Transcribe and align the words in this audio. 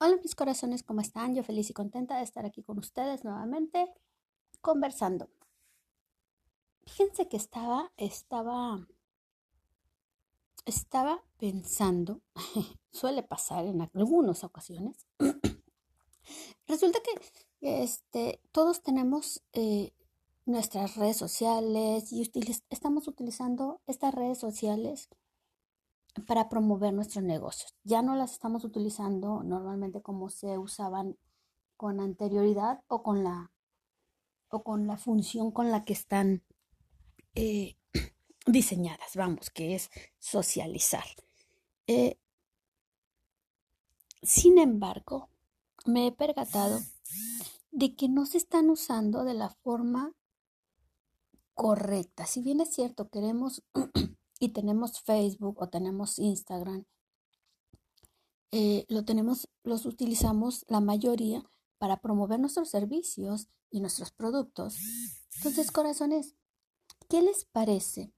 Hola 0.00 0.16
mis 0.22 0.36
corazones, 0.36 0.84
¿cómo 0.84 1.00
están? 1.00 1.34
Yo 1.34 1.42
feliz 1.42 1.70
y 1.70 1.72
contenta 1.72 2.18
de 2.18 2.22
estar 2.22 2.46
aquí 2.46 2.62
con 2.62 2.78
ustedes 2.78 3.24
nuevamente 3.24 3.92
conversando. 4.60 5.28
Fíjense 6.86 7.26
que 7.26 7.36
estaba, 7.36 7.90
estaba, 7.96 8.86
estaba 10.66 11.24
pensando, 11.36 12.20
suele 12.92 13.24
pasar 13.24 13.66
en 13.66 13.80
algunas 13.80 14.44
ocasiones. 14.44 15.04
Resulta 16.68 17.00
que 17.02 17.82
este, 17.82 18.40
todos 18.52 18.84
tenemos 18.84 19.42
eh, 19.52 19.92
nuestras 20.46 20.94
redes 20.94 21.16
sociales 21.16 22.12
y 22.12 22.30
estamos 22.70 23.08
utilizando 23.08 23.80
estas 23.88 24.14
redes 24.14 24.38
sociales 24.38 25.08
para 26.26 26.48
promover 26.48 26.92
nuestros 26.92 27.24
negocios. 27.24 27.74
Ya 27.84 28.02
no 28.02 28.16
las 28.16 28.32
estamos 28.32 28.64
utilizando 28.64 29.42
normalmente 29.42 30.02
como 30.02 30.28
se 30.30 30.58
usaban 30.58 31.16
con 31.76 32.00
anterioridad 32.00 32.82
o 32.88 33.02
con 33.02 33.22
la, 33.24 33.52
o 34.48 34.62
con 34.62 34.86
la 34.86 34.96
función 34.96 35.52
con 35.52 35.70
la 35.70 35.84
que 35.84 35.92
están 35.92 36.42
eh, 37.34 37.76
diseñadas, 38.46 39.14
vamos, 39.14 39.50
que 39.50 39.74
es 39.74 39.90
socializar. 40.18 41.04
Eh, 41.86 42.18
sin 44.22 44.58
embargo, 44.58 45.28
me 45.86 46.08
he 46.08 46.12
percatado 46.12 46.80
de 47.70 47.94
que 47.94 48.08
no 48.08 48.26
se 48.26 48.38
están 48.38 48.70
usando 48.70 49.24
de 49.24 49.34
la 49.34 49.50
forma 49.50 50.12
correcta. 51.54 52.26
Si 52.26 52.42
bien 52.42 52.60
es 52.60 52.74
cierto, 52.74 53.08
queremos 53.08 53.62
y 54.38 54.50
tenemos 54.50 55.00
Facebook 55.00 55.60
o 55.60 55.68
tenemos 55.68 56.18
Instagram, 56.18 56.84
eh, 58.50 58.86
lo 58.88 59.04
tenemos, 59.04 59.48
los 59.62 59.84
utilizamos 59.84 60.64
la 60.68 60.80
mayoría 60.80 61.44
para 61.78 62.00
promover 62.00 62.40
nuestros 62.40 62.70
servicios 62.70 63.48
y 63.70 63.80
nuestros 63.80 64.10
productos. 64.10 64.76
Entonces, 65.36 65.70
corazones, 65.70 66.34
¿qué 67.08 67.20
les 67.22 67.44
parece 67.44 68.12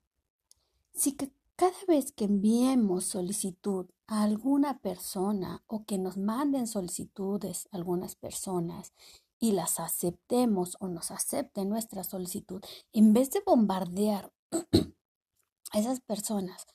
si 0.95 1.17
cada 1.57 1.73
vez 1.89 2.13
que 2.13 2.25
enviemos 2.25 3.05
solicitud 3.05 3.87
a 4.07 4.23
alguna 4.23 4.79
persona 4.81 5.63
o 5.67 5.85
que 5.85 5.99
nos 5.99 6.17
manden 6.17 6.67
solicitudes 6.67 7.69
a 7.71 7.77
algunas 7.77 8.15
personas 8.15 8.93
y 9.39 9.53
las 9.53 9.81
aceptemos 9.81 10.77
o 10.81 10.89
nos 10.89 11.11
acepten 11.11 11.69
nuestra 11.69 12.05
solicitud, 12.05 12.63
en 12.93 13.13
vez 13.13 13.31
de 13.31 13.43
bombardear 13.45 14.33
esas 15.79 16.01
personas 16.01 16.67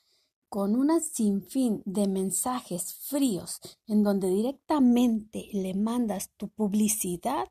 con 0.48 0.76
una 0.76 1.00
sinfín 1.00 1.82
de 1.84 2.06
mensajes 2.06 2.94
fríos 2.94 3.60
en 3.86 4.02
donde 4.02 4.28
directamente 4.28 5.48
le 5.52 5.74
mandas 5.74 6.30
tu 6.36 6.48
publicidad, 6.48 7.48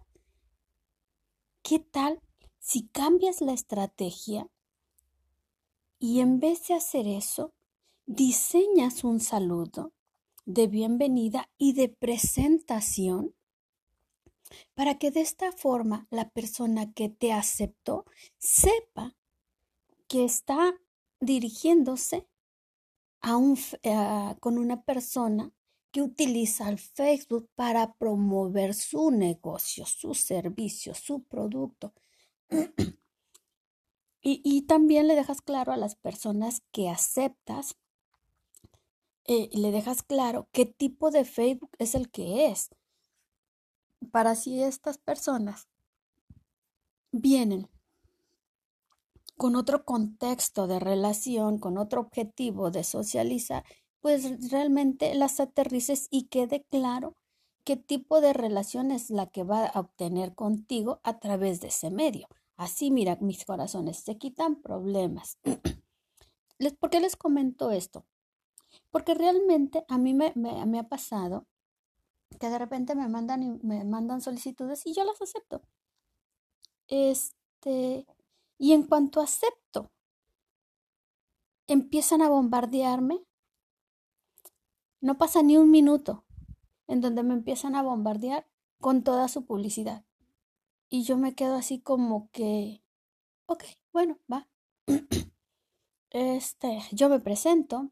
¿qué 1.62 1.80
tal 1.80 2.22
si 2.60 2.88
cambias 2.88 3.42
la 3.42 3.54
estrategia 3.54 4.50
y 6.00 6.20
en 6.20 6.40
vez 6.40 6.68
de 6.68 6.74
hacer 6.74 7.08
eso, 7.08 7.54
diseñas 8.06 9.04
un 9.04 9.20
saludo 9.20 9.94
de 10.46 10.68
bienvenida 10.68 11.50
y 11.58 11.74
de 11.74 11.90
presentación 11.90 13.36
para 14.74 14.98
que 14.98 15.12
de 15.12 15.22
esta 15.22 15.52
forma 15.52 16.08
la 16.10 16.30
persona 16.30 16.94
que 16.94 17.10
te 17.10 17.34
aceptó 17.34 18.06
sepa 18.38 19.16
que 20.08 20.24
está 20.24 20.76
dirigiéndose 21.20 22.28
a 23.22 23.38
un, 23.38 23.58
con 24.40 24.58
una 24.58 24.84
persona 24.84 25.52
que 25.96 26.02
utiliza 26.02 26.68
el 26.70 26.78
Facebook 26.78 27.50
para 27.56 27.94
promover 27.94 28.74
su 28.74 29.12
negocio, 29.12 29.86
su 29.86 30.14
servicio, 30.14 30.94
su 30.94 31.24
producto. 31.24 31.94
y, 34.22 34.64
también 34.64 35.08
le 35.08 35.16
dejas 35.16 35.42
claro 35.42 35.72
a 35.72 35.78
las 35.78 35.96
personas 35.96 36.64
que 36.72 36.90
aceptas, 36.90 37.78
eh, 39.24 39.50
le 39.54 39.72
dejas 39.72 40.04
claro 40.04 40.50
qué 40.52 40.66
tipo 40.66 41.12
de 41.12 41.24
Facebook 41.24 41.72
es 41.80 41.96
el 41.96 42.12
que 42.12 42.48
es. 42.48 42.72
Para 44.12 44.36
si 44.36 44.62
estas 44.62 44.98
personas 44.98 45.70
vienen 47.14 47.70
con 49.38 49.56
otro 49.56 49.86
contexto 49.86 50.68
de 50.68 50.80
relación, 50.80 51.60
con 51.60 51.78
otro 51.78 52.02
objetivo 52.02 52.72
de 52.72 52.84
socializar, 52.84 53.64
pues 54.00 54.52
realmente 54.52 55.14
las 55.16 55.40
aterrices 55.40 56.08
y 56.12 56.28
quede 56.28 56.64
claro 56.70 57.16
qué 57.64 57.76
tipo 57.76 58.22
de 58.22 58.34
relación 58.34 58.92
es 58.92 59.10
la 59.10 59.28
que 59.28 59.44
va 59.44 59.66
a 59.66 59.80
obtener 59.80 60.36
contigo 60.36 61.00
a 61.04 61.20
través 61.20 61.60
de 61.60 61.70
ese 61.70 61.90
medio. 61.90 62.28
Así, 62.56 62.92
mira, 62.92 63.18
mis 63.20 63.44
corazones, 63.44 63.98
se 63.98 64.18
quitan 64.18 64.62
problemas. 64.62 65.40
¿Por 66.80 66.90
qué 66.90 67.00
les 67.02 67.16
comento 67.16 67.72
esto? 67.72 68.06
Porque 68.92 69.14
realmente 69.14 69.84
a 69.90 69.98
mí 69.98 70.14
me, 70.14 70.32
me, 70.36 70.80
ha 70.80 70.88
pasado 70.88 71.48
que 72.40 72.50
de 72.50 72.60
repente 72.60 72.96
me 72.96 73.10
mandan, 73.10 73.60
me 73.64 73.84
mandan 73.84 74.22
solicitudes 74.22 74.86
y 74.86 74.94
yo 74.94 75.04
las 75.04 75.22
acepto. 75.22 75.62
Este, 76.88 78.06
y 78.58 78.74
en 78.74 78.84
cuanto 78.84 79.22
acepto, 79.22 79.92
empiezan 81.68 82.22
a 82.22 82.30
bombardearme. 82.30 83.24
No 85.02 85.18
pasa 85.18 85.44
ni 85.44 85.58
un 85.58 85.72
minuto 85.72 86.26
en 86.88 87.02
donde 87.02 87.24
me 87.24 87.34
empiezan 87.34 87.76
a 87.76 87.84
bombardear 87.84 88.48
con 88.80 89.04
toda 89.04 89.28
su 89.28 89.46
publicidad. 89.46 90.06
Y 90.90 91.04
yo 91.04 91.18
me 91.18 91.36
quedo 91.36 91.56
así 91.56 91.80
como 91.80 92.30
que, 92.32 92.84
ok, 93.48 93.64
bueno, 93.92 94.20
va. 94.32 94.48
Este, 96.12 96.80
yo 96.94 97.10
me 97.10 97.20
presento. 97.20 97.92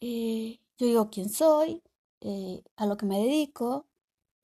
Eh, 0.00 0.58
yo 0.78 0.86
digo 0.86 1.10
quién 1.10 1.28
soy, 1.28 1.80
eh, 2.20 2.64
a 2.74 2.86
lo 2.86 2.96
que 2.96 3.06
me 3.06 3.20
dedico, 3.20 3.86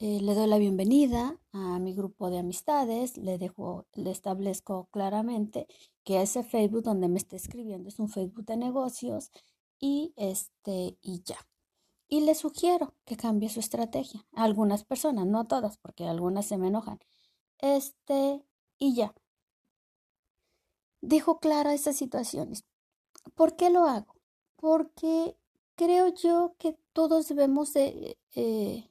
eh, 0.00 0.20
le 0.20 0.34
doy 0.34 0.46
la 0.46 0.58
bienvenida 0.58 1.36
a 1.52 1.78
mi 1.80 1.92
grupo 1.92 2.30
de 2.30 2.38
amistades, 2.38 3.16
le 3.16 3.36
dejo, 3.36 3.86
le 3.94 4.12
establezco 4.12 4.88
claramente 4.92 5.66
que 6.04 6.22
ese 6.22 6.44
Facebook 6.44 6.82
donde 6.84 7.08
me 7.08 7.18
está 7.18 7.34
escribiendo 7.34 7.88
es 7.88 7.98
un 7.98 8.08
Facebook 8.08 8.44
de 8.44 8.56
negocios 8.56 9.32
y 9.80 10.12
este 10.16 10.96
y 11.02 11.22
ya. 11.24 11.38
Y 12.08 12.20
le 12.22 12.34
sugiero 12.34 12.94
que 13.04 13.16
cambie 13.16 13.48
su 13.50 13.60
estrategia. 13.60 14.26
A 14.32 14.44
algunas 14.44 14.84
personas, 14.84 15.26
no 15.26 15.40
a 15.40 15.48
todas, 15.48 15.78
porque 15.78 16.06
algunas 16.06 16.46
se 16.46 16.58
me 16.58 16.68
enojan. 16.68 17.00
Este 17.58 18.42
y 18.78 18.94
ya. 18.94 19.14
Dejo 21.00 21.38
clara 21.40 21.74
esas 21.74 21.96
situaciones. 21.96 22.64
¿Por 23.34 23.56
qué 23.56 23.70
lo 23.70 23.86
hago? 23.86 24.14
Porque 24.56 25.36
creo 25.74 26.08
yo 26.08 26.54
que 26.58 26.78
todos 26.92 27.28
debemos 27.28 27.72
de 27.74 28.16
eh, 28.34 28.90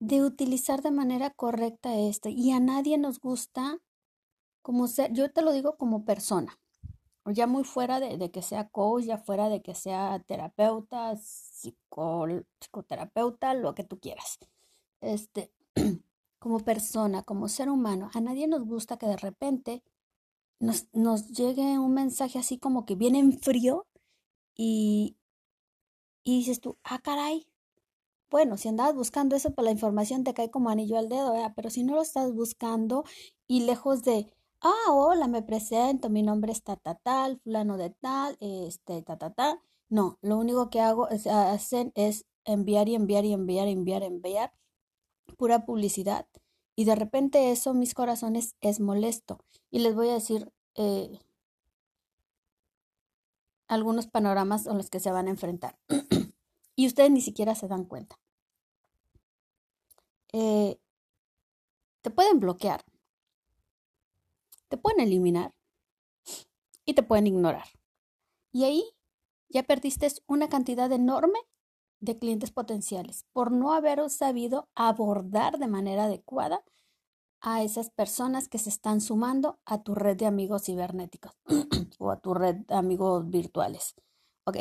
de 0.00 0.22
utilizar 0.22 0.82
de 0.82 0.90
manera 0.90 1.30
correcta 1.30 1.96
esto. 1.96 2.28
Y 2.28 2.50
a 2.52 2.60
nadie 2.60 2.98
nos 2.98 3.20
gusta 3.20 3.78
como 4.62 4.86
ser, 4.88 5.12
yo 5.12 5.30
te 5.32 5.42
lo 5.42 5.52
digo 5.52 5.76
como 5.76 6.04
persona, 6.04 6.58
ya 7.26 7.46
muy 7.46 7.64
fuera 7.64 8.00
de, 8.00 8.30
que 8.30 8.42
sea 8.42 8.68
coach, 8.68 9.04
ya 9.04 9.18
fuera 9.18 9.48
de 9.48 9.62
que 9.62 9.74
sea 9.74 10.22
terapeuta, 10.26 11.16
psicoterapeuta, 11.16 13.54
lo 13.54 13.74
que 13.74 13.84
tú 13.84 13.98
quieras. 13.98 14.38
Este, 15.00 15.52
como 16.38 16.60
persona, 16.60 17.22
como 17.22 17.48
ser 17.48 17.70
humano, 17.70 18.10
a 18.14 18.20
nadie 18.20 18.46
nos 18.46 18.64
gusta 18.64 18.98
que 18.98 19.06
de 19.06 19.16
repente 19.16 19.82
nos, 20.60 20.86
nos 20.92 21.30
llegue 21.30 21.78
un 21.78 21.94
mensaje 21.94 22.38
así 22.38 22.58
como 22.58 22.84
que 22.84 22.94
viene 22.94 23.18
en 23.18 23.38
frío 23.38 23.86
y, 24.54 25.16
y 26.24 26.38
dices 26.38 26.60
tú, 26.60 26.78
ah, 26.84 26.98
caray, 26.98 27.47
bueno, 28.30 28.56
si 28.56 28.68
andabas 28.68 28.94
buscando 28.94 29.36
eso, 29.36 29.52
pues 29.54 29.64
la 29.64 29.70
información 29.70 30.24
te 30.24 30.34
cae 30.34 30.50
como 30.50 30.70
anillo 30.70 30.98
al 30.98 31.08
dedo, 31.08 31.34
pero 31.56 31.70
si 31.70 31.84
no 31.84 31.94
lo 31.94 32.02
estás 32.02 32.32
buscando 32.32 33.04
y 33.46 33.60
lejos 33.60 34.02
de, 34.02 34.30
ah, 34.60 34.92
hola, 34.92 35.28
me 35.28 35.42
presento, 35.42 36.10
mi 36.10 36.22
nombre 36.22 36.52
es 36.52 36.62
tal, 36.62 37.40
fulano 37.40 37.76
de 37.78 37.90
tal, 37.90 38.36
este, 38.40 39.02
ta, 39.02 39.62
no, 39.88 40.18
lo 40.20 40.38
único 40.38 40.68
que 40.70 40.80
hago 40.80 41.08
es, 41.08 41.26
hacen 41.26 41.92
es 41.94 42.26
enviar 42.44 42.88
y 42.88 42.94
enviar 42.94 43.24
y 43.24 43.32
enviar, 43.32 43.68
enviar, 43.68 44.02
enviar, 44.02 44.52
pura 45.36 45.64
publicidad. 45.64 46.26
Y 46.76 46.84
de 46.84 46.94
repente 46.94 47.50
eso, 47.50 47.74
mis 47.74 47.94
corazones, 47.94 48.54
es 48.60 48.80
molesto. 48.80 49.38
Y 49.70 49.80
les 49.80 49.94
voy 49.94 50.10
a 50.10 50.14
decir 50.14 50.52
eh, 50.74 51.18
algunos 53.66 54.06
panoramas 54.06 54.64
con 54.64 54.76
los 54.76 54.90
que 54.90 55.00
se 55.00 55.10
van 55.10 55.26
a 55.26 55.30
enfrentar. 55.30 55.78
y 56.78 56.86
ustedes 56.86 57.10
ni 57.10 57.20
siquiera 57.20 57.56
se 57.56 57.66
dan 57.66 57.84
cuenta. 57.84 58.20
Eh, 60.32 60.78
te 62.02 62.10
pueden 62.10 62.38
bloquear, 62.38 62.84
te 64.68 64.76
pueden 64.76 65.00
eliminar 65.00 65.52
y 66.84 66.94
te 66.94 67.02
pueden 67.02 67.26
ignorar. 67.26 67.66
Y 68.52 68.62
ahí 68.62 68.84
ya 69.48 69.64
perdiste 69.64 70.06
una 70.28 70.48
cantidad 70.48 70.92
enorme 70.92 71.40
de 71.98 72.16
clientes 72.16 72.52
potenciales 72.52 73.26
por 73.32 73.50
no 73.50 73.72
haber 73.72 74.08
sabido 74.08 74.68
abordar 74.76 75.58
de 75.58 75.66
manera 75.66 76.04
adecuada 76.04 76.62
a 77.40 77.64
esas 77.64 77.90
personas 77.90 78.48
que 78.48 78.58
se 78.58 78.68
están 78.68 79.00
sumando 79.00 79.58
a 79.64 79.82
tu 79.82 79.96
red 79.96 80.16
de 80.16 80.26
amigos 80.26 80.66
cibernéticos 80.66 81.32
o 81.98 82.12
a 82.12 82.20
tu 82.20 82.34
red 82.34 82.54
de 82.54 82.74
amigos 82.76 83.28
virtuales. 83.28 83.96
Ok. 84.44 84.58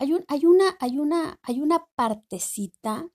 Hay, 0.00 0.14
un, 0.14 0.24
hay, 0.28 0.46
una, 0.46 0.76
hay, 0.80 0.98
una, 0.98 1.38
hay 1.42 1.60
una 1.60 1.86
partecita 1.94 3.10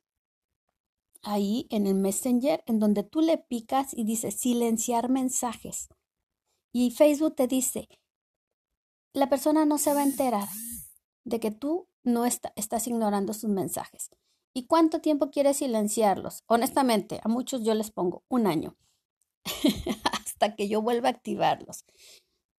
ahí 1.23 1.65
en 1.71 1.87
el 1.87 1.95
Messenger 1.95 2.63
en 2.67 2.79
donde 2.79 3.01
tú 3.01 3.21
le 3.21 3.39
picas 3.39 3.91
y 3.91 4.03
dice 4.03 4.29
silenciar 4.29 5.09
mensajes. 5.09 5.89
Y 6.71 6.91
Facebook 6.91 7.35
te 7.35 7.47
dice, 7.47 7.89
la 9.13 9.29
persona 9.29 9.65
no 9.65 9.79
se 9.79 9.95
va 9.95 10.01
a 10.01 10.05
enterar 10.05 10.47
de 11.23 11.39
que 11.39 11.49
tú 11.49 11.87
no 12.03 12.23
estás 12.25 12.87
ignorando 12.87 13.33
sus 13.33 13.49
mensajes. 13.49 14.11
¿Y 14.53 14.67
cuánto 14.67 15.01
tiempo 15.01 15.31
quieres 15.31 15.57
silenciarlos? 15.57 16.43
Honestamente, 16.45 17.19
a 17.23 17.29
muchos 17.29 17.63
yo 17.63 17.73
les 17.73 17.89
pongo 17.89 18.23
un 18.29 18.45
año 18.45 18.77
hasta 20.13 20.55
que 20.55 20.67
yo 20.67 20.83
vuelva 20.83 21.09
a 21.09 21.13
activarlos. 21.13 21.83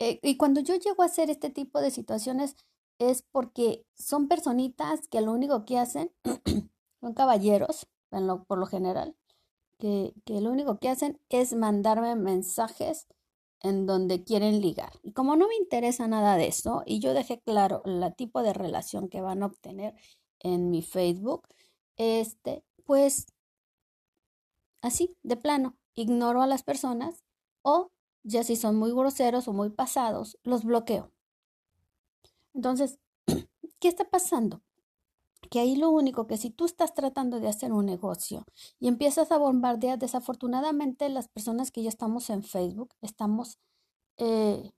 Eh, 0.01 0.19
y 0.25 0.37
cuando 0.37 0.61
yo 0.61 0.75
llego 0.75 1.05
a 1.05 1.07
hacer 1.07 1.31
este 1.31 1.49
tipo 1.49 1.81
de 1.81 1.93
situaciones 1.93 2.57
es 2.99 3.23
porque 3.23 3.85
son 3.95 4.29
personitas 4.29 5.09
que 5.09 5.21
lo 5.21 5.33
único 5.33 5.65
que 5.65 5.79
hacen, 5.79 6.13
son 7.01 7.15
caballeros, 7.15 7.87
por 8.47 8.59
lo 8.59 8.67
general, 8.67 9.17
que, 9.79 10.15
que 10.25 10.41
lo 10.41 10.51
único 10.51 10.79
que 10.79 10.89
hacen 10.89 11.21
es 11.29 11.55
mandarme 11.55 12.17
mensajes 12.17 13.07
en 13.61 13.87
donde 13.87 14.25
quieren 14.25 14.61
ligar. 14.61 14.93
Y 15.03 15.13
como 15.13 15.37
no 15.37 15.49
me 15.49 15.57
interesa 15.57 16.09
nada 16.09 16.37
de 16.37 16.49
eso, 16.49 16.83
y 16.87 17.01
yo 17.01 17.15
dejé 17.15 17.41
claro 17.41 17.83
el 17.85 18.15
tipo 18.15 18.43
de 18.43 18.53
relación 18.53 19.09
que 19.09 19.21
van 19.21 19.43
a 19.43 19.47
obtener 19.47 19.95
en 20.41 20.71
mi 20.71 20.83
Facebook, 20.83 21.49
este, 21.97 22.65
pues 22.85 23.27
así, 24.83 25.17
de 25.23 25.37
plano, 25.37 25.77
ignoro 25.95 26.43
a 26.43 26.47
las 26.47 26.63
personas 26.63 27.25
o 27.63 27.91
ya 28.23 28.43
si 28.45 28.57
son 28.57 28.77
muy 28.77 28.93
groseros 28.93 29.49
o 29.49 29.53
muy 29.53 29.71
pasados, 29.71 30.39
los 30.43 30.65
bloqueo. 30.65 31.13
Entonces, 32.57 32.99
¿qué 33.81 33.89
está 33.89 34.05
pasando? 34.05 34.63
Que 35.51 35.61
ahí 35.61 35.77
lo 35.77 35.91
único 35.91 36.27
que 36.27 36.39
si 36.39 36.51
tú 36.51 36.65
estás 36.65 36.95
tratando 36.95 37.39
de 37.39 37.49
hacer 37.49 37.73
un 37.73 37.87
negocio 37.87 38.45
y 38.81 38.89
empiezas 38.89 39.31
a 39.31 39.39
bombardear, 39.39 39.99
desafortunadamente 39.99 41.09
las 41.09 41.29
personas 41.29 41.71
que 41.71 41.83
ya 41.85 41.89
estamos 41.89 42.31
en 42.31 42.43
Facebook, 42.43 42.95
estamos 43.03 43.59
eh, 44.17 44.73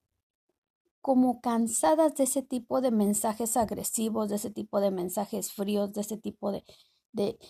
como 1.01 1.41
cansadas 1.41 2.17
de 2.17 2.25
ese 2.25 2.43
tipo 2.43 2.81
de 2.83 2.91
mensajes 2.91 3.57
agresivos, 3.57 4.29
de 4.29 4.37
ese 4.37 4.51
tipo 4.51 4.81
de 4.81 4.91
mensajes 4.91 5.53
fríos, 5.53 5.95
de 5.95 6.03
ese 6.03 6.19
tipo 6.19 6.53
de, 6.53 6.65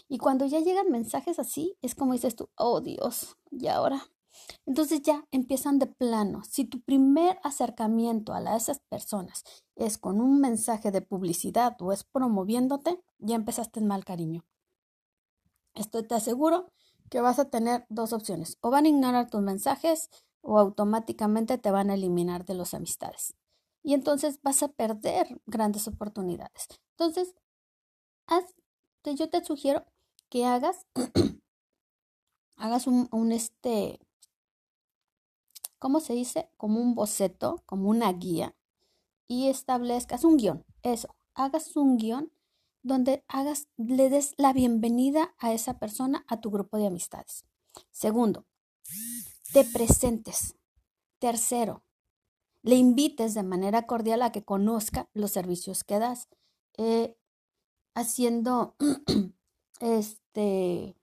y 0.08 0.18
cuando 0.18 0.46
ya 0.46 0.60
llegan 0.60 0.90
mensajes 0.90 1.38
así, 1.38 1.76
es 1.82 1.94
como 1.94 2.12
dices 2.12 2.36
tú, 2.36 2.48
oh 2.56 2.80
Dios, 2.80 3.36
y 3.50 3.66
ahora. 3.66 4.02
Entonces 4.66 5.02
ya 5.02 5.24
empiezan 5.30 5.78
de 5.78 5.86
plano. 5.86 6.42
Si 6.44 6.64
tu 6.64 6.80
primer 6.80 7.38
acercamiento 7.42 8.32
a, 8.32 8.56
esas 8.56 8.80
personas 8.88 9.44
es 9.76 9.98
con 9.98 10.20
un 10.20 10.40
mensaje 10.40 10.90
de 10.90 11.02
publicidad 11.02 11.76
o 11.80 11.92
es 11.92 12.04
promoviéndote, 12.04 13.02
ya 13.18 13.36
empezaste 13.36 13.80
en 13.80 13.86
mal 13.86 14.04
cariño. 14.04 14.44
Esto 15.74 16.04
te 16.06 16.14
aseguro 16.14 16.72
que 17.10 17.20
vas 17.20 17.38
a 17.38 17.50
tener 17.50 17.86
dos 17.88 18.12
opciones. 18.12 18.58
O 18.60 18.70
van 18.70 18.84
a 18.84 18.88
ignorar 18.88 19.30
tus 19.30 19.40
mensajes 19.40 20.10
o 20.40 20.58
automáticamente 20.58 21.58
te 21.58 21.70
van 21.70 21.90
a 21.90 21.94
eliminar 21.94 22.44
de 22.44 22.54
las 22.54 22.74
amistades. 22.74 23.34
Y 23.82 23.94
entonces 23.94 24.40
vas 24.42 24.62
a 24.62 24.68
perder 24.68 25.40
grandes 25.46 25.88
oportunidades. 25.88 26.66
Entonces, 26.96 27.34
haz 28.26 28.44
yo 29.14 29.30
te 29.30 29.44
sugiero 29.44 29.84
que 30.28 30.44
hagas, 30.44 30.86
hagas 32.56 32.86
un, 32.86 33.08
un, 33.12 33.32
este, 33.32 34.00
¿cómo 35.78 36.00
se 36.00 36.14
dice? 36.14 36.50
Como 36.56 36.80
un 36.80 36.94
boceto, 36.94 37.62
como 37.66 37.88
una 37.88 38.12
guía 38.12 38.56
y 39.26 39.48
establezcas 39.48 40.24
un 40.24 40.36
guion, 40.36 40.64
eso, 40.82 41.14
hagas 41.34 41.76
un 41.76 41.98
guion 41.98 42.32
donde 42.82 43.24
hagas, 43.28 43.68
le 43.76 44.08
des 44.08 44.34
la 44.38 44.52
bienvenida 44.52 45.34
a 45.38 45.52
esa 45.52 45.78
persona 45.78 46.24
a 46.28 46.40
tu 46.40 46.50
grupo 46.50 46.78
de 46.78 46.86
amistades. 46.86 47.44
Segundo, 47.90 48.46
te 49.52 49.64
presentes. 49.64 50.56
Tercero, 51.18 51.82
le 52.62 52.76
invites 52.76 53.34
de 53.34 53.42
manera 53.42 53.86
cordial 53.86 54.22
a 54.22 54.32
que 54.32 54.44
conozca 54.44 55.10
los 55.12 55.32
servicios 55.32 55.84
que 55.84 55.98
das. 55.98 56.28
Eh, 56.76 57.18
haciendo 57.98 58.76
este 59.80 60.96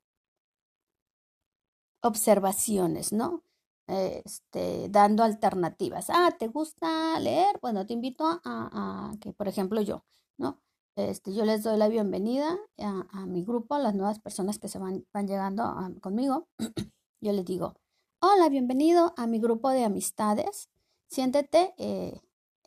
observaciones, 2.01 3.11
¿no? 3.11 3.43
Este, 3.87 4.89
dando 4.89 5.23
alternativas. 5.23 6.09
Ah, 6.09 6.31
¿te 6.37 6.47
gusta 6.47 7.19
leer? 7.19 7.59
Bueno, 7.61 7.85
te 7.85 7.93
invito 7.93 8.41
a, 8.43 9.11
que, 9.21 9.31
por 9.31 9.47
ejemplo, 9.47 9.79
yo, 9.81 10.03
¿no? 10.37 10.59
Este, 10.95 11.33
yo 11.33 11.45
les 11.45 11.61
doy 11.61 11.77
la 11.77 11.87
bienvenida 11.87 12.57
a, 12.79 13.25
mi 13.27 13.43
grupo, 13.43 13.75
a 13.75 13.79
las 13.79 13.93
nuevas 13.93 14.19
personas 14.19 14.57
que 14.59 14.69
se 14.69 14.79
van, 14.79 15.05
van 15.13 15.27
llegando 15.27 15.75
conmigo. 16.01 16.47
yo 17.21 17.31
les 17.31 17.45
digo, 17.45 17.75
hola, 18.21 18.49
bienvenido 18.49 19.13
a 19.17 19.27
mi 19.27 19.39
grupo 19.39 19.69
de 19.69 19.83
amistades. 19.83 20.69
Siéntete, 21.07 21.75
eh, 21.77 22.19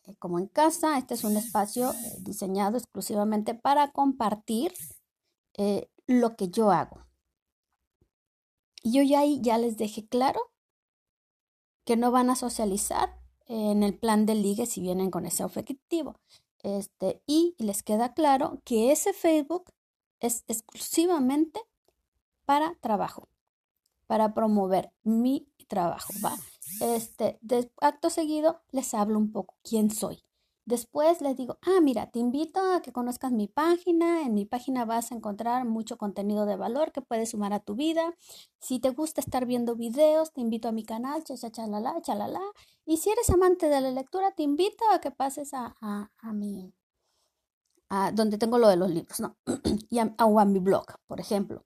eh, 0.05 0.14
como 0.19 0.38
en 0.38 0.47
casa. 0.47 0.99
Este 0.99 1.14
es 1.14 1.25
un 1.25 1.37
espacio 1.37 1.91
eh, 1.91 2.17
diseñado 2.21 2.76
exclusivamente 2.76 3.55
para 3.55 3.91
compartir 3.91 4.73
lo 6.06 6.37
que 6.37 6.49
yo 6.50 6.71
hago. 6.71 7.05
Y 8.85 8.93
yo 8.93 9.03
ya 9.03 9.21
ahí 9.21 9.41
ya 9.43 9.59
les 9.59 9.76
dejé 9.76 10.06
claro 10.06 10.41
que 11.88 11.96
no 11.96 12.11
van 12.11 12.29
a 12.29 12.37
socializar 12.37 13.19
en 13.46 13.82
el 13.82 13.99
plan 13.99 14.26
de 14.26 14.35
ligue 14.35 14.67
si 14.67 14.82
vienen 14.82 15.11
con 15.11 15.25
ese 15.25 15.43
objetivo. 15.43 16.20
Este, 16.62 17.23
y 17.26 17.55
les 17.56 17.82
queda 17.82 18.12
claro 18.12 18.61
que 18.67 18.93
ese 18.93 19.14
Facebook 19.14 19.73
es 20.20 20.44
exclusivamente 20.49 21.58
para 22.44 22.75
trabajo, 22.82 23.31
para 24.06 24.35
promover 24.35 24.93
mi 25.02 25.49
trabajo, 25.67 26.12
¿va? 26.23 26.37
Este, 26.82 27.38
de 27.40 27.73
acto 27.81 28.11
seguido 28.11 28.61
les 28.70 28.93
hablo 28.93 29.19
un 29.19 29.32
poco 29.32 29.56
quién 29.62 29.90
soy. 29.90 30.23
Después 30.69 31.23
les 31.23 31.35
digo, 31.35 31.56
ah, 31.62 31.81
mira, 31.81 32.11
te 32.11 32.19
invito 32.19 32.61
a 32.61 32.82
que 32.82 32.93
conozcas 32.93 33.32
mi 33.32 33.49
página. 33.49 34.20
En 34.20 34.35
mi 34.35 34.44
página 34.44 34.85
vas 34.85 35.11
a 35.11 35.14
encontrar 35.14 35.64
mucho 35.64 35.97
contenido 35.97 36.45
de 36.45 36.57
valor 36.57 36.93
que 36.93 37.00
puedes 37.00 37.31
sumar 37.31 37.54
a 37.54 37.61
tu 37.61 37.75
vida. 37.75 38.14
Si 38.61 38.78
te 38.78 38.90
gusta 38.90 39.23
estar 39.23 39.47
viendo 39.47 39.76
videos, 39.76 40.31
te 40.35 40.43
invito 40.43 40.69
a 40.69 40.73
mi 40.73 40.85
canal, 40.85 41.25
cha, 41.25 41.38
cha, 41.38 41.50
chalala, 41.50 42.02
chalala. 42.02 42.43
Y 42.85 42.99
si 42.99 43.09
eres 43.09 43.31
amante 43.31 43.71
de 43.71 43.81
la 43.81 43.90
lectura, 43.90 44.33
te 44.33 44.43
invito 44.43 44.85
a 44.93 45.00
que 45.00 45.11
pases 45.11 45.54
a, 45.54 45.75
a, 45.81 46.11
a 46.19 46.33
mi, 46.35 46.75
a 47.88 48.12
donde 48.12 48.37
tengo 48.37 48.59
lo 48.59 48.69
de 48.69 48.76
los 48.76 48.90
libros, 48.90 49.21
¿no? 49.21 49.38
y 49.88 50.00
a, 50.00 50.14
a 50.19 50.45
mi 50.45 50.59
blog, 50.59 50.85
por 51.07 51.19
ejemplo. 51.19 51.64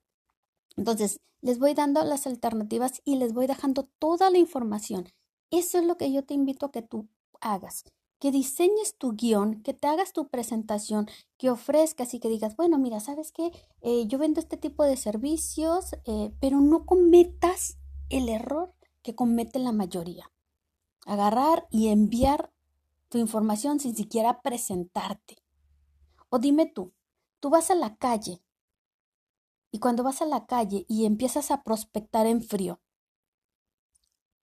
Entonces, 0.77 1.21
les 1.41 1.59
voy 1.59 1.75
dando 1.75 2.05
las 2.05 2.29
alternativas 2.29 3.03
y 3.05 3.17
les 3.17 3.33
voy 3.33 3.49
dejando 3.49 3.89
toda 3.99 4.31
la 4.31 4.39
información. 4.39 5.09
Eso 5.51 5.79
es 5.79 5.85
lo 5.87 5.97
que 5.97 6.13
yo 6.13 6.25
te 6.25 6.35
invito 6.35 6.67
a 6.67 6.71
que 6.71 6.83
tú 6.83 7.09
hagas, 7.41 7.83
que 8.23 8.31
diseñes 8.31 8.97
tu 8.97 9.17
guion, 9.17 9.65
que 9.65 9.75
te 9.75 9.89
hagas 9.89 10.13
tu 10.13 10.29
presentación, 10.29 11.09
que 11.39 11.51
ofrezcas 11.51 12.15
y 12.15 12.21
que 12.21 12.29
digas, 12.29 12.55
bueno, 12.55 12.79
mira, 12.79 13.01
¿sabes 13.01 13.33
qué? 13.33 13.51
Eh, 13.81 14.07
yo 14.07 14.17
vendo 14.17 14.39
este 14.39 14.57
tipo 14.57 14.85
de 14.85 14.97
servicios, 14.97 15.97
eh, 16.05 16.33
pero 16.41 16.61
no 16.61 16.87
cometas 16.87 17.79
el 18.11 18.29
error 18.29 18.73
que 19.03 19.17
comete 19.17 19.59
la 19.59 19.73
mayoría. 19.73 20.31
Agarrar 21.05 21.67
y 21.69 21.89
enviar 21.89 22.53
tu 23.09 23.19
información 23.19 23.81
sin 23.81 23.97
siquiera 23.97 24.41
presentarte. 24.41 25.39
O 26.29 26.39
dime 26.39 26.67
tú, 26.67 26.93
tú 27.41 27.51
vas 27.51 27.73
a 27.73 27.75
la 27.75 27.97
calle 27.97 28.41
y 29.73 29.81
cuando 29.81 30.05
vas 30.05 30.23
a 30.23 30.27
la 30.27 30.47
calle 30.47 30.87
y 30.89 31.07
empiezas 31.07 31.51
a 31.51 31.65
prospectar 31.65 32.29
en 32.29 32.41
frío, 32.41 32.81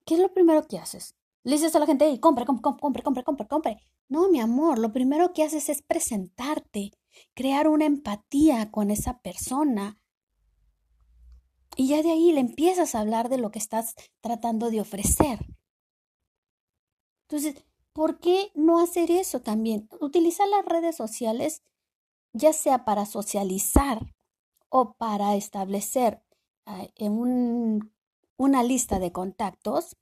¿qué 0.03 0.15
es 0.15 0.19
lo 0.19 0.33
primero 0.33 0.67
que 0.67 0.79
haces? 0.79 1.15
Le 1.43 1.53
dices 1.53 1.75
a 1.75 1.79
la 1.79 1.85
gente, 1.85 2.05
hey, 2.05 2.19
compre, 2.19 2.45
compre, 2.45 3.01
compre, 3.01 3.23
compre, 3.23 3.47
compre. 3.47 3.77
No, 4.09 4.29
mi 4.29 4.39
amor, 4.39 4.77
lo 4.77 4.91
primero 4.91 5.33
que 5.33 5.43
haces 5.43 5.69
es 5.69 5.81
presentarte, 5.81 6.91
crear 7.33 7.67
una 7.67 7.85
empatía 7.85 8.71
con 8.71 8.91
esa 8.91 9.19
persona. 9.21 10.01
Y 11.75 11.87
ya 11.87 12.03
de 12.03 12.11
ahí 12.11 12.31
le 12.33 12.41
empiezas 12.41 12.93
a 12.93 12.99
hablar 12.99 13.29
de 13.29 13.37
lo 13.37 13.51
que 13.51 13.59
estás 13.59 13.95
tratando 14.19 14.69
de 14.69 14.81
ofrecer. 14.81 15.39
Entonces, 17.29 17.63
¿por 17.93 18.19
qué 18.19 18.51
no 18.55 18.79
hacer 18.79 19.11
eso 19.11 19.41
también? 19.41 19.87
Utilizar 20.01 20.47
las 20.49 20.65
redes 20.65 20.95
sociales, 20.95 21.63
ya 22.33 22.51
sea 22.51 22.83
para 22.83 23.05
socializar 23.05 24.13
o 24.67 24.93
para 24.95 25.35
establecer 25.35 26.21
en 26.95 27.91
una 28.35 28.63
lista 28.63 28.99
de 28.99 29.11
contactos 29.11 29.95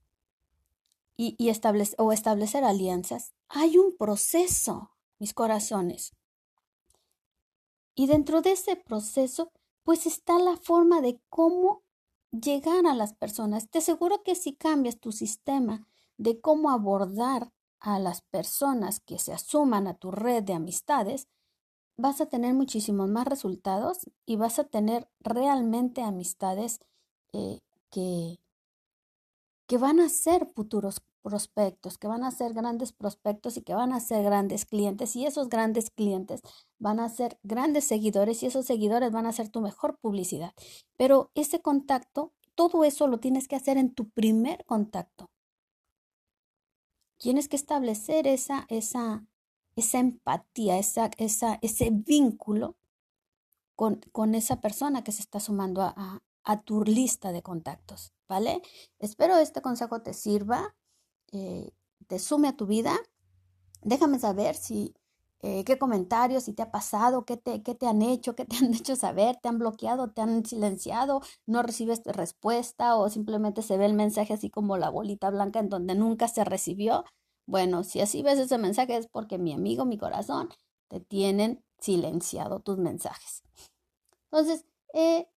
y, 1.17 1.35
o 1.97 2.13
establecer 2.13 2.63
alianzas, 2.63 3.33
hay 3.49 3.77
un 3.77 3.97
proceso, 3.97 4.91
mis 5.19 5.33
corazones. 5.33 6.13
Y 7.95 8.05
dentro 8.05 8.41
de 8.41 8.51
ese 8.51 8.75
proceso, 8.75 9.51
pues 9.83 10.05
está 10.05 10.37
la 10.37 10.55
forma 10.57 11.01
de 11.01 11.19
cómo 11.29 11.83
llegar 12.31 12.85
a 12.85 12.93
las 12.93 13.15
personas. 13.15 13.69
Te 13.69 13.79
aseguro 13.79 14.21
que 14.23 14.35
si 14.35 14.53
cambias 14.53 14.99
tu 14.99 15.11
sistema 15.11 15.87
de 16.17 16.39
cómo 16.39 16.69
abordar 16.69 17.51
a 17.79 17.97
las 17.99 18.21
personas 18.21 18.99
que 18.99 19.17
se 19.17 19.33
asuman 19.33 19.87
a 19.87 19.95
tu 19.95 20.11
red 20.11 20.43
de 20.43 20.53
amistades, 20.53 21.27
vas 21.97 22.21
a 22.21 22.27
tener 22.27 22.53
muchísimos 22.53 23.09
más 23.09 23.27
resultados 23.27 23.99
y 24.25 24.35
vas 24.35 24.59
a 24.59 24.65
tener 24.65 25.09
realmente 25.19 26.01
amistades 26.01 26.79
eh, 27.33 27.59
que, 27.89 28.39
que 29.67 29.77
van 29.77 29.99
a 29.99 30.09
ser 30.09 30.47
futuros 30.47 31.01
prospectos, 31.21 31.97
que 31.97 32.07
van 32.07 32.23
a 32.23 32.31
ser 32.31 32.53
grandes 32.53 32.93
prospectos 32.93 33.57
y 33.57 33.61
que 33.61 33.73
van 33.73 33.91
a 33.91 33.99
ser 33.99 34.23
grandes 34.23 34.65
clientes 34.65 35.15
y 35.17 35.25
esos 35.25 35.49
grandes 35.49 35.89
clientes 35.89 36.41
van 36.79 37.01
a 37.01 37.09
ser 37.09 37.37
grandes 37.43 37.83
seguidores 37.83 38.41
y 38.41 38.45
esos 38.45 38.65
seguidores 38.65 39.11
van 39.11 39.25
a 39.25 39.33
ser 39.33 39.49
tu 39.49 39.59
mejor 39.59 39.97
publicidad. 39.99 40.53
Pero 40.95 41.31
ese 41.35 41.61
contacto, 41.61 42.33
todo 42.55 42.85
eso 42.85 43.07
lo 43.07 43.19
tienes 43.19 43.49
que 43.49 43.57
hacer 43.57 43.77
en 43.77 43.93
tu 43.93 44.09
primer 44.09 44.63
contacto. 44.65 45.29
Tienes 47.17 47.49
que 47.49 47.57
establecer 47.57 48.25
esa, 48.25 48.65
esa, 48.69 49.25
esa 49.75 49.99
empatía, 49.99 50.77
esa, 50.77 51.11
esa, 51.17 51.59
ese 51.61 51.89
vínculo 51.91 52.77
con, 53.75 53.99
con, 54.13 54.33
esa 54.33 54.61
persona 54.61 55.03
que 55.03 55.11
se 55.11 55.21
está 55.21 55.39
sumando 55.39 55.81
a, 55.81 56.21
a 56.47 56.61
tu 56.61 56.83
lista 56.85 57.33
de 57.33 57.43
contactos, 57.43 58.13
¿vale? 58.29 58.61
Espero 58.99 59.37
este 59.37 59.61
consejo 59.61 60.01
te 60.01 60.13
sirva. 60.13 60.73
Eh, 61.33 61.71
te 62.07 62.19
sume 62.19 62.47
a 62.47 62.55
tu 62.55 62.65
vida. 62.65 62.97
Déjame 63.81 64.17
saber 64.17 64.55
si 64.55 64.95
eh, 65.41 65.65
qué 65.65 65.77
comentarios, 65.77 66.45
si 66.45 66.53
te 66.53 66.63
ha 66.63 66.71
pasado, 66.71 67.25
qué 67.25 67.35
te, 67.35 67.61
qué 67.63 67.75
te 67.75 67.85
han 67.85 68.01
hecho, 68.01 68.33
qué 68.33 68.45
te 68.45 68.55
han 68.55 68.73
hecho 68.73 68.95
saber, 68.95 69.35
te 69.41 69.49
han 69.49 69.59
bloqueado, 69.59 70.11
te 70.11 70.21
han 70.21 70.45
silenciado, 70.45 71.21
no 71.45 71.63
recibes 71.63 72.01
respuesta 72.05 72.95
o 72.95 73.09
simplemente 73.09 73.61
se 73.61 73.77
ve 73.77 73.85
el 73.85 73.93
mensaje 73.93 74.33
así 74.33 74.49
como 74.49 74.77
la 74.77 74.89
bolita 74.89 75.29
blanca 75.29 75.59
en 75.59 75.67
donde 75.67 75.95
nunca 75.95 76.29
se 76.29 76.45
recibió. 76.45 77.03
Bueno, 77.45 77.83
si 77.83 77.99
así 77.99 78.23
ves 78.23 78.39
ese 78.39 78.57
mensaje 78.57 78.95
es 78.95 79.07
porque 79.07 79.37
mi 79.37 79.51
amigo, 79.51 79.83
mi 79.83 79.97
corazón, 79.97 80.47
te 80.87 81.01
tienen 81.01 81.61
silenciado 81.77 82.61
tus 82.61 82.77
mensajes. 82.77 83.43
Entonces, 84.31 84.65
eh, 84.93 85.27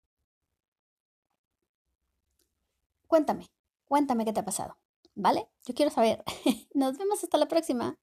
cuéntame, 3.10 3.50
cuéntame 3.86 4.24
qué 4.24 4.32
te 4.32 4.40
ha 4.40 4.44
pasado. 4.44 4.78
¿Vale? 5.16 5.48
Yo 5.66 5.74
quiero 5.74 5.90
saber. 5.90 6.22
Nos 6.74 6.96
vemos 6.96 7.22
hasta 7.24 7.38
la 7.38 7.48
próxima. 7.48 7.98